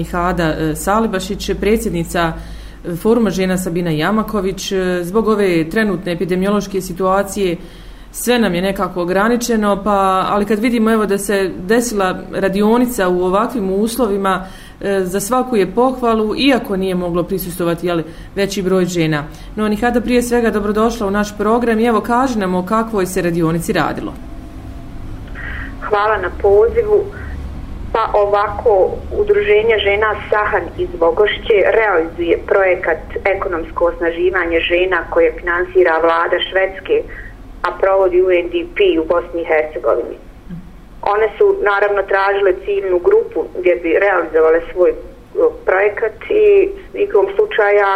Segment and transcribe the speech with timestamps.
[0.00, 2.32] Nihada e, Salibašić, predsjednica
[2.84, 4.72] e, Foruma žena Sabina Jamaković.
[4.72, 7.56] E, zbog ove trenutne epidemiološke situacije
[8.12, 13.22] sve nam je nekako ograničeno, pa, ali kad vidimo evo da se desila radionica u
[13.22, 14.46] ovakvim uslovima,
[15.02, 18.04] za svaku je pohvalu, iako nije moglo prisustovati jeli,
[18.34, 19.24] veći broj žena.
[19.56, 23.22] No, Nihada prije svega dobrodošla u naš program i evo kaži nam o kakvoj se
[23.22, 24.12] radionici radilo.
[25.88, 27.04] Hvala na pozivu.
[27.96, 36.38] Pa ovako, Udruženje žena Sahan iz Bogošće realizuje projekat ekonomsko osnaživanje žena koje finansira vlada
[36.50, 37.02] Švedske,
[37.62, 40.16] a provodi UNDP u Bosni i Hercegovini.
[41.02, 44.94] One su naravno tražile ciljnu grupu gdje bi realizovale svoj e,
[45.64, 47.90] projekat i igrom slučaja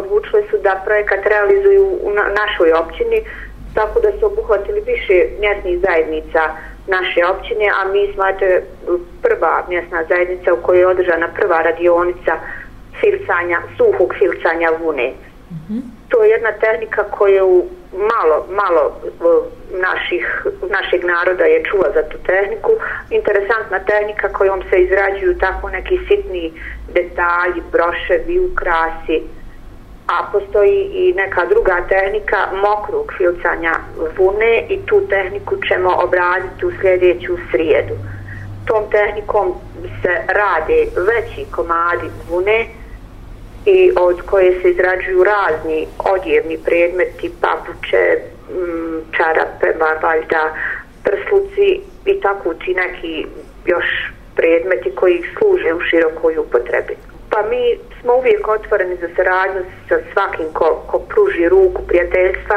[0.00, 3.18] odlučile su da projekat realizuju u našoj općini,
[3.74, 6.42] tako da su obuhvatili više mjesnih zajednica
[6.86, 8.46] naše općine, a mi smo eto,
[9.22, 12.32] prva mjesna zajednica u kojoj je održana prva radionica
[13.00, 15.12] filcanja, suhog filcanja vune.
[15.50, 15.82] Mm -hmm.
[16.08, 19.00] To je jedna tehnika koju malo, malo
[19.70, 22.72] naših, našeg naroda je čula za tu tehniku.
[23.10, 26.52] Interesantna tehnika kojom se izrađuju tako neki sitni
[26.94, 29.22] detalji, broševi, ukrasi,
[30.12, 33.74] a postoji i neka druga tehnika mokrog filcanja
[34.18, 37.94] vune i tu tehniku ćemo obraditi u sljedeću srijedu.
[38.66, 39.54] Tom tehnikom
[40.02, 42.66] se rade veći komadi vune
[43.66, 48.04] i od koje se izrađuju razni odjevni predmeti, papuče,
[48.50, 50.54] mm, čarape, valjda,
[51.04, 53.26] prsluci i tako ti neki
[53.66, 53.86] još
[54.36, 56.96] predmeti koji služe u širokoj upotrebi.
[57.32, 62.56] Pa mi smo uvijek otvoreni za saradnju sa svakim ko, ko pruži ruku prijateljstva.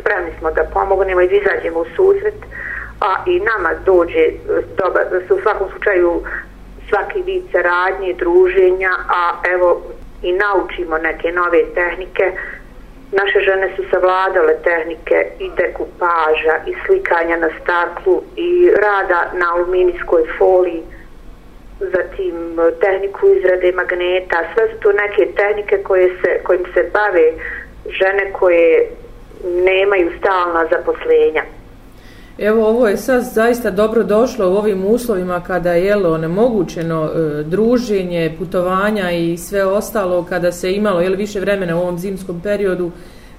[0.00, 2.34] Spremni smo da pomognemo i izađemo u susret.
[3.00, 4.32] A i nama dođe e,
[4.78, 6.22] dobar, da se u svakom slučaju
[6.88, 9.82] svaki vid saradnje, druženja, a evo
[10.22, 12.32] i naučimo neke nove tehnike.
[13.12, 20.22] Naše žene su savladale tehnike i dekupaža i slikanja na staklu i rada na aluminijskoj
[20.38, 20.82] foliji
[21.80, 27.32] zatim e, tehniku izrade magneta, sve su to neke tehnike koje se, kojim se bave
[27.98, 28.90] žene koje
[29.64, 31.42] nemaju stalna zaposlenja.
[32.38, 37.42] Evo ovo je sad zaista dobro došlo u ovim uslovima kada je jelo onemogućeno e,
[37.42, 42.90] druženje, putovanja i sve ostalo kada se imalo jel, više vremena u ovom zimskom periodu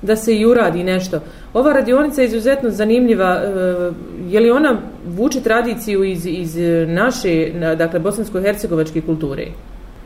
[0.01, 1.19] da se i uradi nešto.
[1.53, 3.41] Ova radionica je izuzetno zanimljiva.
[3.43, 6.57] E, je li ona vuče tradiciju iz, iz
[6.87, 9.45] naše, dakle, bosansko-hercegovačke kulture?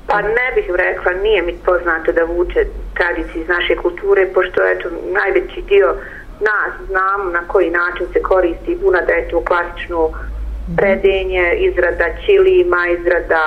[0.07, 4.89] Pa ne bih rekla, nije mi poznato da vuče tradiciju iz naše kulture, pošto eto,
[5.19, 5.95] najveći dio
[6.39, 10.75] nas znamo na koji način se koristi buna, da je to klasično mhm.
[10.75, 13.43] predenje, izrada čilima, izrada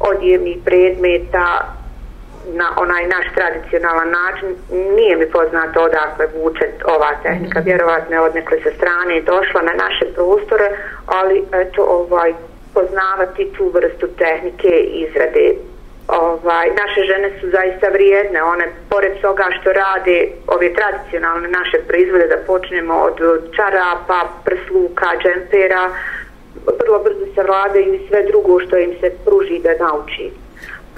[0.00, 1.74] odjevnih predmeta,
[2.52, 4.48] na onaj naš tradicionalan način
[4.96, 10.04] nije mi poznato odakle vuče ova tehnika, vjerovatno je odnekle sa strane došla na naše
[10.14, 10.68] prostore,
[11.06, 12.32] ali eto ovaj
[12.74, 14.68] poznavati tu vrstu tehnike
[15.04, 15.54] izrade.
[16.08, 22.26] Ovaj, naše žene su zaista vrijedne, one pored toga što rade ove tradicionalne naše proizvode
[22.26, 23.16] da počnemo od
[23.56, 25.90] čarapa, prsluka, džempera,
[26.80, 30.30] vrlo brzo se vladaju i sve drugo što im se pruži da nauči.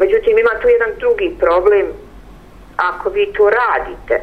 [0.03, 1.87] Međutim, ima tu jedan drugi problem.
[2.77, 4.17] Ako vi to radite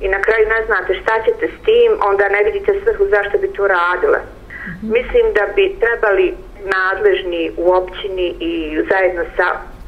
[0.00, 3.48] i na kraju ne znate šta ćete s tim, onda ne vidite svrhu zašto bi
[3.52, 4.18] to radile.
[4.18, 4.92] Mm -hmm.
[4.96, 6.34] Mislim da bi trebali
[6.76, 8.52] nadležni u općini i
[8.90, 9.46] zajedno sa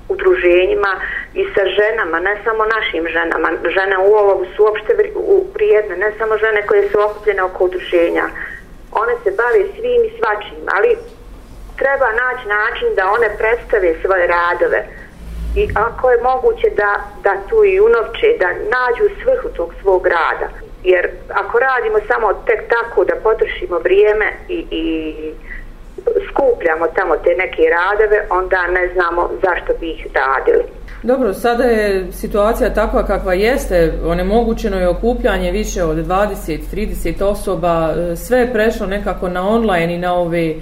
[0.09, 0.93] udruženjima
[1.35, 4.93] i sa ženama, ne samo našim ženama, žene u ovogu su uopšte
[5.55, 8.27] prijedne, ne samo žene koje su okupljene oko udruženja.
[8.93, 10.97] One se bave svim i svačim, ali
[11.77, 14.81] treba naći način da one predstave svoje radove
[15.57, 16.93] i ako je moguće da,
[17.23, 20.49] da tu i unovče, da nađu svrhu tog svog rada.
[20.85, 24.85] Jer ako radimo samo tek tako da potrošimo vrijeme i, i
[26.29, 30.65] skupljamo tamo te neke radove, onda ne znamo zašto bi ih radili.
[31.03, 38.39] Dobro, sada je situacija takva kakva jeste, onemogućeno je okupljanje više od 20-30 osoba, sve
[38.39, 40.55] je prešlo nekako na online i na ove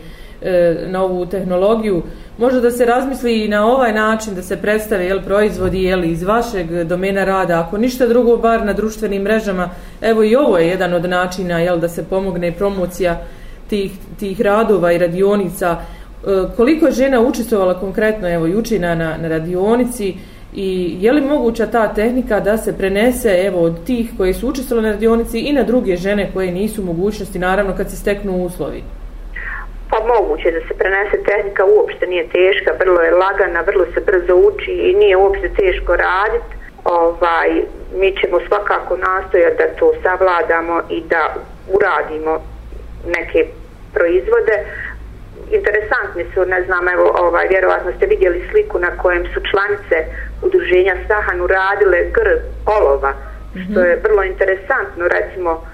[0.44, 2.02] E, na ovu tehnologiju,
[2.38, 6.22] možda da se razmisli i na ovaj način da se predstave jel, proizvodi jel, iz
[6.22, 10.94] vašeg domena rada, ako ništa drugo, bar na društvenim mrežama, evo i ovo je jedan
[10.94, 13.20] od načina jel, da se pomogne promocija
[13.70, 15.76] tih, tih radova i radionica.
[15.76, 20.14] E, koliko je žena učestvovala konkretno evo, juči na, na na radionici
[20.54, 24.86] i je li moguća ta tehnika da se prenese evo, od tih koji su učestvovali
[24.86, 28.82] na radionici i na druge žene koje nisu mogućnosti, naravno kad se steknu uslovi?
[29.92, 34.34] Pa moguće da se prenese tehnika uopšte nije teška, vrlo je lagana, vrlo se brzo
[34.36, 36.54] uči i nije uopšte teško raditi.
[36.84, 37.50] Ovaj,
[37.94, 41.34] mi ćemo svakako nastojati da to savladamo i da
[41.68, 42.32] uradimo
[43.06, 43.46] neke
[43.94, 44.56] proizvode.
[45.50, 49.96] Interesantni su, ne znam, evo, ovaj, vjerovatno ste vidjeli sliku na kojem su članice
[50.42, 52.28] udruženja Sahan uradile gr
[52.66, 53.12] olova,
[53.64, 55.66] što je vrlo interesantno, recimo,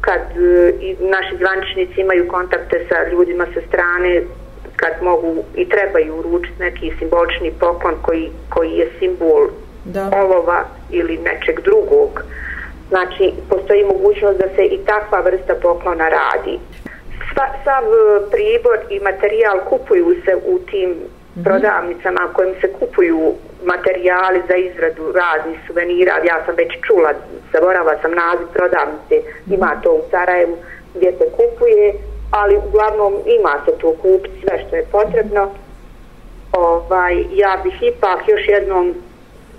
[0.00, 4.22] kad e, i naši zvaničnici imaju kontakte sa ljudima sa strane
[4.76, 9.48] kad mogu i trebaju uručiti neki simbolični poklon koji, koji je simbol
[9.84, 10.10] da.
[10.14, 12.24] olova ili nečeg drugog.
[12.88, 16.58] Znači, postoji mogućnost da se i takva vrsta poklona radi.
[17.32, 21.44] Sva, sav e, pribor i materijal kupuju se u tim mm -hmm.
[21.44, 23.34] prodavnicama kojim se kupuju
[23.64, 26.12] materijali za izradu raznih suvenira.
[26.24, 27.12] Ja sam već čula,
[27.52, 29.16] zaborava sam naziv prodavnice,
[29.50, 30.56] ima to u Sarajevu
[30.94, 31.94] gdje se kupuje,
[32.30, 35.50] ali uglavnom ima se to kupiti sve što je potrebno.
[36.52, 38.94] Ovaj, ja bih ipak još jednom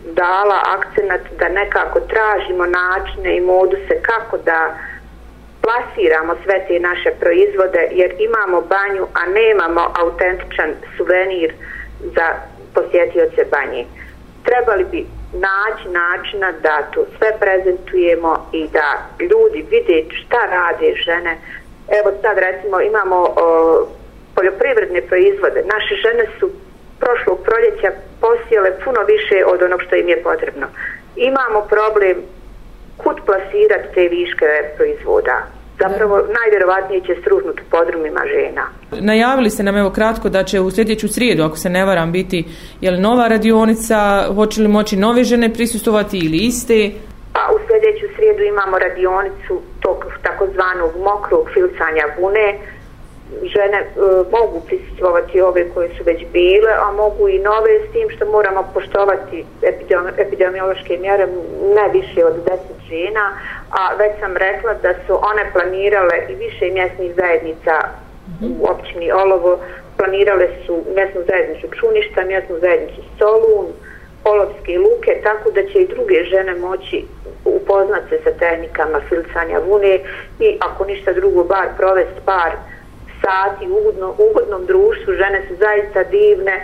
[0.05, 4.77] dala akcenat da nekako tražimo načine i moduse kako da
[5.61, 11.53] plasiramo sve te naše proizvode jer imamo banju, a nemamo autentičan suvenir
[12.15, 12.27] za
[12.73, 13.85] posjetioce banje.
[14.43, 18.87] Trebali bi naći načina da to sve prezentujemo i da
[19.19, 21.37] ljudi vide šta rade žene.
[21.99, 23.87] Evo sad recimo imamo o,
[24.35, 25.63] poljoprivredne proizvode.
[25.73, 26.49] Naše žene su
[26.99, 27.91] prošlog proljeća
[28.21, 30.67] posijele puno više od onog što im je potrebno.
[31.15, 32.17] Imamo problem
[32.97, 34.45] kud plasirati te viške
[34.77, 38.63] proizvoda zapravo najvjerovatnije će struhnuti podrumima žena.
[38.91, 42.45] Najavili ste nam evo kratko da će u sljedeću srijedu, ako se ne varam, biti
[42.81, 46.91] je li nova radionica, hoće li moći nove žene prisustovati ili iste?
[47.33, 52.59] Pa u sljedeću srijedu imamo radionicu tog takozvanog mokrog filcanja vune,
[53.43, 53.87] žene e,
[54.31, 58.69] mogu prisustovati ove koje su već bile, a mogu i nove s tim što moramo
[58.73, 59.45] poštovati
[60.17, 61.27] epidemiološke mjere
[61.75, 63.39] ne više od 10 žena,
[63.69, 67.73] a već sam rekla da su one planirale i više mjesnih zajednica
[68.41, 69.59] u općini Olovo,
[69.97, 73.67] planirale su mjesnu zajednicu Čuništa, mjesnu zajednicu Solun,
[74.23, 77.05] Olovske luke, tako da će i druge žene moći
[77.45, 79.99] upoznat se sa tehnikama filcanja vune
[80.39, 82.51] i ako ništa drugo, bar provesti par
[83.21, 86.55] sati u ugodno, ugodnom društvu, žene su zaista divne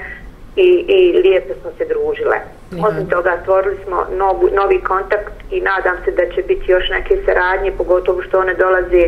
[0.56, 2.38] i, i lijepo smo se družile.
[2.82, 7.18] Osim toga stvorili smo novu, novi kontakt i nadam se da će biti još neke
[7.26, 9.04] saradnje, pogotovo što one dolaze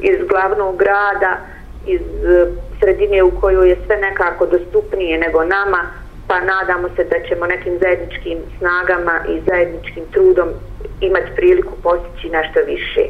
[0.00, 1.32] iz glavnog grada,
[1.86, 2.46] iz e,
[2.80, 5.80] sredine u kojoj je sve nekako dostupnije nego nama,
[6.28, 10.48] pa nadamo se da ćemo nekim zajedničkim snagama i zajedničkim trudom
[11.00, 13.02] imati priliku postići nešto više.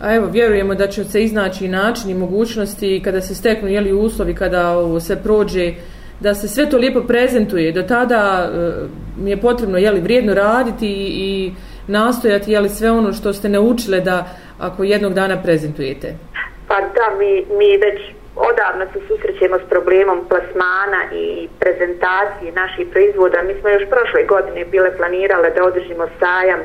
[0.00, 4.34] A evo, vjerujemo da će se iznaći način i mogućnosti kada se steknu jeli, uslovi,
[4.34, 5.72] kada ovo se prođe,
[6.20, 7.72] da se sve to lijepo prezentuje.
[7.72, 8.72] Do tada e,
[9.16, 11.52] mi je potrebno jeli, vrijedno raditi i, i
[11.86, 14.26] nastojati jeli, sve ono što ste naučile da
[14.58, 16.14] ako jednog dana prezentujete.
[16.68, 18.00] Pa da, mi, mi već
[18.36, 23.42] odavno se susrećemo s problemom plasmana i prezentacije naših proizvoda.
[23.42, 26.60] Mi smo još prošle godine bile planirale da održimo sajam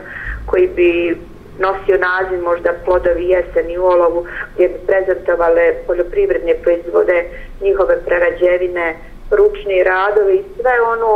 [0.46, 1.18] koji bi
[1.60, 7.25] nosio naziv možda plodovi jeseni u olovu gdje bi prezentovale poljoprivredne proizvode,
[7.62, 8.96] njihove prerađevine,
[9.31, 11.12] ručni radovi i sve ono,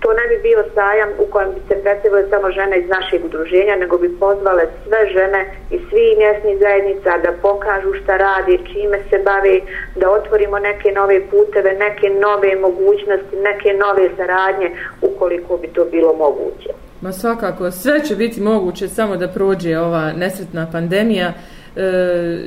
[0.00, 3.76] to ne bi bio sajam u kojem bi se predstavile samo žene iz našeg udruženja,
[3.76, 5.40] nego bi pozvale sve žene
[5.70, 9.60] i svi mjesni zajednica da pokažu šta radi, čime se bave,
[10.00, 14.68] da otvorimo neke nove puteve, neke nove mogućnosti, neke nove saradnje
[15.02, 16.70] ukoliko bi to bilo moguće.
[17.00, 21.32] Ma svakako, sve će biti moguće samo da prođe ova nesretna pandemija
[21.76, 21.82] e,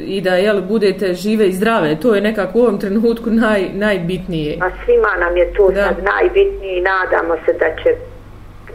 [0.06, 2.00] i da jel, budete žive i zdrave.
[2.00, 4.58] To je nekako u ovom trenutku naj, najbitnije.
[4.62, 5.84] A svima nam je to da.
[5.84, 7.90] sad najbitnije i nadamo se da će,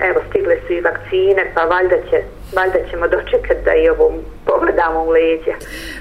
[0.09, 2.23] evo, stigle su i vakcine, pa valjda će
[2.55, 4.13] valjda ćemo dočekati da i ovom
[4.45, 5.53] pogledamo u leđa.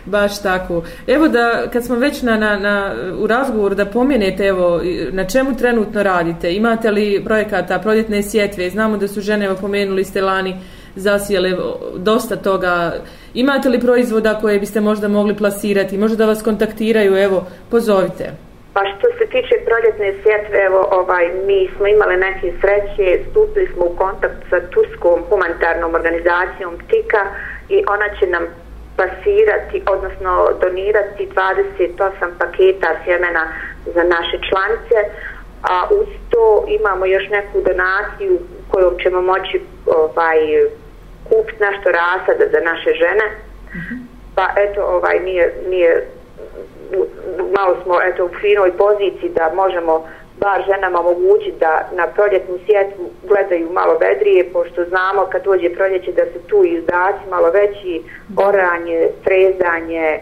[0.06, 0.84] Baš tako.
[1.08, 4.82] Evo da, kad smo već na, na, na, u razgovoru, da pomjenete, evo,
[5.12, 6.54] na čemu trenutno radite?
[6.54, 8.70] Imate li projekata, proljetne sjetve?
[8.70, 10.56] Znamo da su žene, evo, pomenuli ste lani,
[10.96, 11.52] zasijele
[11.96, 12.94] dosta toga.
[13.34, 15.98] Imate li proizvoda koje biste možda mogli plasirati?
[15.98, 18.32] Možda da vas kontaktiraju, evo, pozovite.
[18.74, 23.86] Pa što se tiče proljetne sjetve, evo, ovaj, mi smo imali neke sreće, stupili smo
[23.86, 27.24] u kontakt sa Turskom humanitarnom organizacijom TIKA
[27.70, 28.44] i ona će nam
[28.96, 33.44] pasirati, odnosno donirati 28 paketa sjemena
[33.86, 34.98] za naše članice,
[35.64, 38.40] a uz to imamo još neku donaciju
[38.72, 40.40] kojom ćemo moći ovaj,
[41.34, 43.26] kupiti nešto rasada za naše žene.
[44.36, 46.08] Pa eto, ovaj, nije, nije
[47.58, 50.08] malo smo eto, u finoj poziciji da možemo
[50.40, 56.12] bar ženama omogućiti da na proljetnu sjetvu gledaju malo vedrije, pošto znamo kad dođe proljeće
[56.12, 58.04] da se tu izdaci malo veći,
[58.38, 60.20] oranje, trezanje,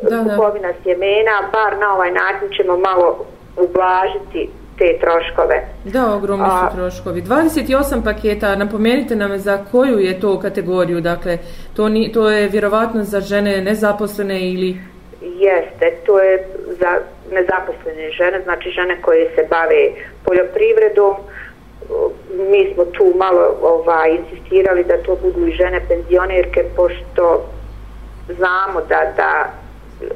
[0.00, 5.64] kupovina sjemena, bar na ovaj način ćemo malo ublažiti te troškove.
[5.84, 7.22] Da, ogromni su troškovi.
[7.22, 11.38] 28 paketa, napomenite nam za koju je to kategoriju, dakle,
[11.76, 14.76] to, ni, to je vjerovatno za žene nezaposlene ili...
[15.20, 16.46] Jeste, to je
[16.80, 16.98] za
[17.32, 19.90] nezaposlene žene, znači žene koje se bave
[20.24, 21.14] poljoprivredom,
[22.50, 27.46] mi smo tu malo ovaj, insistirali da to budu i žene penzionerke, pošto
[28.28, 29.50] znamo da, da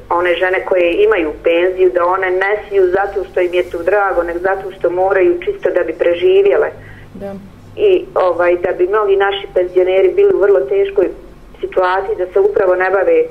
[0.09, 4.23] one žene koje imaju penziju, da one ne siju zato što im je to drago,
[4.23, 6.69] nego zato što moraju čisto da bi preživjele.
[7.13, 7.33] Da.
[7.75, 11.09] I ovaj, da bi mnogi naši penzioneri bili u vrlo teškoj
[11.59, 13.23] situaciji da se upravo ne bave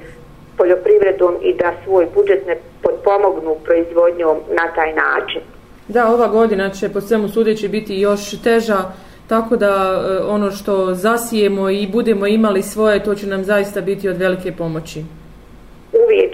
[0.56, 5.40] poljoprivredom i da svoj budžet ne potpomognu proizvodnjom na taj način.
[5.88, 8.78] Da, ova godina će po svemu sudeći biti još teža,
[9.28, 14.08] tako da e, ono što zasijemo i budemo imali svoje, to će nam zaista biti
[14.08, 15.04] od velike pomoći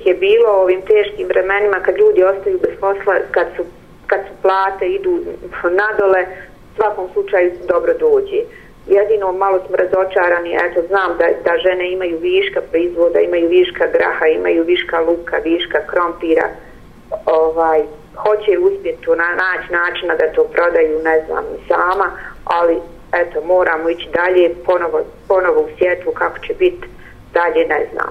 [0.04, 3.64] uvijek je bilo u ovim teškim vremenima kad ljudi ostaju bez posla, kad su,
[4.06, 5.20] kad su plate, idu
[5.62, 6.26] nadole,
[6.76, 8.40] svakom slučaju dobro dođe.
[8.86, 14.26] Jedino malo smo razočarani, eto znam da, da žene imaju viška proizvoda, imaju viška graha,
[14.26, 16.48] imaju viška luka, viška krompira,
[17.26, 17.82] ovaj,
[18.16, 22.08] hoće uspjeti na naći načina da to prodaju, ne znam, sama,
[22.44, 22.76] ali
[23.12, 26.86] eto, moramo ići dalje, ponovo, ponovo u sjetvu kako će biti
[27.32, 28.10] dalje, ne znam.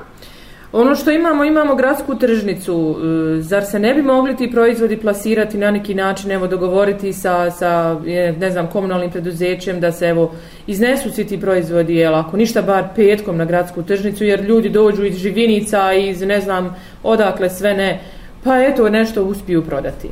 [0.74, 2.96] Ono što imamo, imamo gradsku tržnicu.
[2.98, 7.52] E, zar se ne bi mogli ti proizvodi plasirati na neki način, evo dogovoriti sa,
[7.52, 8.00] sa
[8.40, 10.32] ne znam, komunalnim preduzećem da se evo
[10.68, 15.06] iznesu svi ti proizvodi, jel, ako ništa bar petkom na gradsku tržnicu, jer ljudi dođu
[15.06, 18.00] iz živinica, iz ne znam odakle sve ne,
[18.44, 20.10] pa eto nešto uspiju prodati.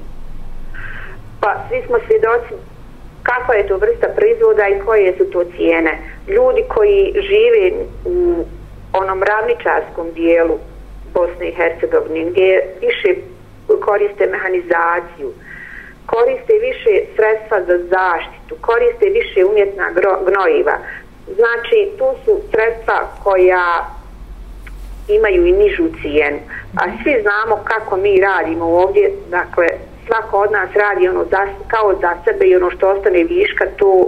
[1.39, 2.53] Pa svi smo svjedoci
[3.23, 5.97] kakva je to vrsta proizvoda i koje su to cijene.
[6.27, 8.45] Ljudi koji žive u
[8.93, 10.57] onom ravničarskom dijelu
[11.13, 13.15] Bosne i Hercegovine gdje više
[13.81, 15.33] koriste mehanizaciju,
[16.05, 19.87] koriste više sredstva za zaštitu, koriste više umjetna
[20.27, 20.75] gnojiva.
[21.35, 23.85] Znači, tu su sredstva koja
[25.07, 26.39] imaju i nižu cijenu.
[26.77, 29.67] A svi znamo kako mi radimo ovdje, dakle,
[30.07, 34.07] svako od nas radi ono za, kao za sebe i ono što ostane viška, to,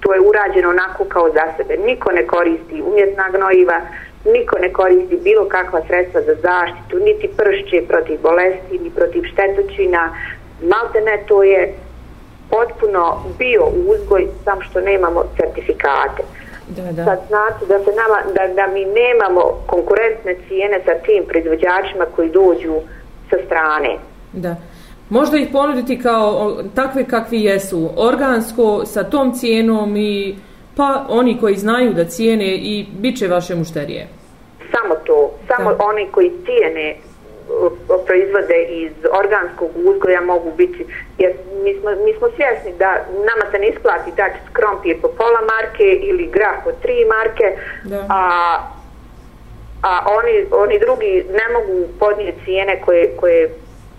[0.00, 1.76] to je urađeno onako kao za sebe.
[1.76, 3.80] Niko ne koristi umjetna gnojiva,
[4.24, 10.16] niko ne koristi bilo kakva sredstva za zaštitu, niti pršće protiv bolesti, ni protiv štetočina.
[10.62, 11.74] Malte ne, to je
[12.50, 16.22] potpuno bio uzgoj, sam što nemamo certifikate.
[16.68, 17.04] Da, da.
[17.04, 22.30] Sad znači da, se nama, da, da mi nemamo konkurentne cijene sa tim proizvođačima koji
[22.30, 22.74] dođu
[23.30, 23.98] sa strane.
[24.32, 24.56] Da.
[25.08, 30.36] Možda ih ponuditi kao takve kakvi jesu, organsko, sa tom cijenom i
[30.76, 34.08] pa oni koji znaju da cijene i bit će vaše mušterije.
[34.72, 35.84] Samo to, samo da.
[35.84, 36.96] oni koji cijene
[38.06, 38.92] proizvode iz
[39.24, 40.86] organskog uzgoja mogu biti,
[41.18, 41.32] jer
[41.64, 45.84] mi smo, mi smo svjesni da nama se ne isplati dati skrompije po pola marke
[45.84, 47.46] ili grah po tri marke,
[47.84, 48.06] da.
[48.08, 48.22] a,
[49.82, 53.50] a oni, oni drugi ne mogu podnijeti cijene koje, koje,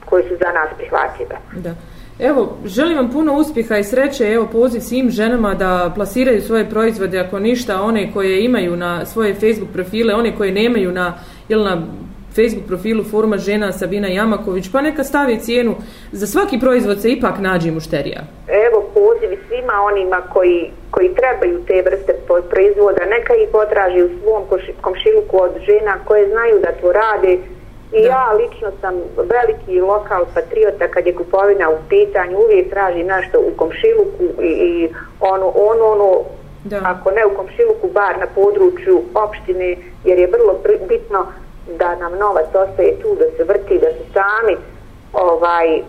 [0.05, 1.35] koje su za nas prihvatljive.
[1.55, 1.73] Da.
[2.21, 7.19] Evo, želim vam puno uspjeha i sreće, evo poziv svim ženama da plasiraju svoje proizvode,
[7.19, 11.13] ako ništa, one koje imaju na svoje Facebook profile, one koje nemaju na,
[11.49, 11.81] jel na
[12.35, 15.75] Facebook profilu foruma žena Sabina Jamaković, pa neka stavi cijenu,
[16.11, 18.21] za svaki proizvod se ipak nađe mušterija.
[18.67, 22.13] Evo poziv svima onima koji, koji trebaju te vrste
[22.49, 24.43] proizvoda, neka ih potraži u svom
[24.81, 27.37] komšiluku od žena koje znaju da to rade,
[27.91, 28.07] I da.
[28.07, 33.51] ja lično sam veliki lokal patriota kad je kupovina u pitanju, uvijek traži nešto u
[33.57, 36.19] komšiluku i, i ono, ono, ono,
[36.63, 36.79] da.
[36.83, 41.25] ako ne u komšiluku, bar na području opštine, jer je vrlo bitno
[41.77, 44.57] da nam novac ostaje tu, da se vrti, da se sami,
[45.13, 45.81] ovaj,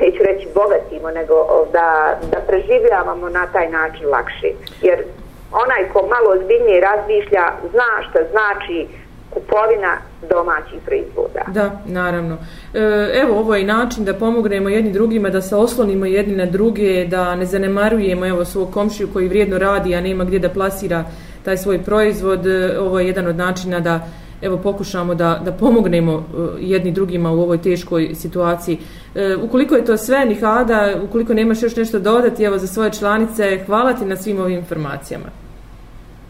[0.00, 4.50] neću reći bogatimo, nego da, da preživljavamo na taj način lakše.
[4.82, 5.04] Jer
[5.52, 8.86] onaj ko malo ozbiljnije razmišlja, zna šta znači
[9.50, 9.96] kupovina
[10.28, 11.44] domaćih proizvoda.
[11.46, 12.36] Da, naravno.
[12.74, 17.06] E, evo, ovo je način da pomognemo jedni drugima, da se oslonimo jedni na druge,
[17.06, 21.04] da ne zanemarujemo evo, svog komšiju koji vrijedno radi, a nema gdje da plasira
[21.44, 22.46] taj svoj proizvod.
[22.46, 24.00] E, ovo je jedan od načina da
[24.42, 26.22] evo pokušamo da, da pomognemo e,
[26.58, 28.78] jedni drugima u ovoj teškoj situaciji.
[29.14, 33.60] E, ukoliko je to sve, Nihada, ukoliko nemaš još nešto dodati evo, za svoje članice,
[33.66, 35.26] hvala ti na svim ovim informacijama.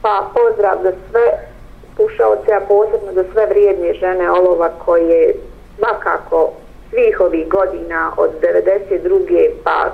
[0.02, 1.50] Pa, pozdrav za sve
[2.00, 5.35] slušalce, a posebno za sve vrijedne žene olova koje
[5.78, 6.50] svakako
[6.90, 9.49] svih ovih godina od 92.
[9.64, 9.90] pa,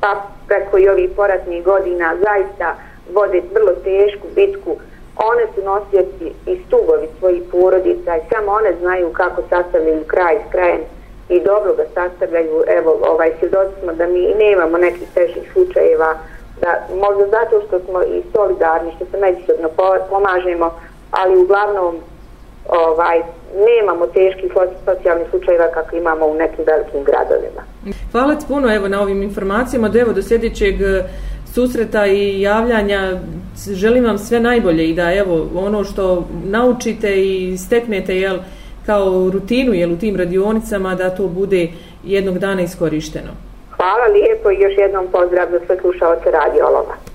[0.00, 2.74] pa preko i ovih poratnih godina zaista
[3.12, 4.76] vode vrlo tešku bitku.
[5.16, 10.52] One su nosioci i stubovi svojih porodica i samo one znaju kako sastavljaju kraj s
[10.52, 10.80] krajem
[11.28, 12.64] i dobro ga sastavljaju.
[12.66, 16.14] Evo, ovaj, svjedoci smo da mi nemamo nekih težih slučajeva,
[16.60, 19.68] da možda zato što smo i solidarni, što se međusobno
[20.10, 20.70] pomažemo,
[21.10, 21.96] ali uglavnom
[22.68, 23.18] ovaj,
[23.66, 24.52] nemamo teških
[24.84, 27.62] socijalnih slučajeva kako imamo u nekim velikim gradovima.
[28.12, 29.88] Hvala ti puno evo, na ovim informacijama.
[29.88, 31.04] Do, evo, do sljedećeg e,
[31.54, 33.18] susreta i javljanja
[33.72, 38.38] želim vam sve najbolje i da evo ono što naučite i steknete jel,
[38.86, 41.68] kao rutinu jel, u tim radionicama da to bude
[42.04, 43.32] jednog dana iskorišteno.
[43.76, 46.94] Hvala lijepo i još jednom pozdrav za sve slušalce Radio Olova.